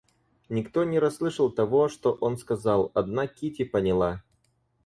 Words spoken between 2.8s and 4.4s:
одна Кити поняла.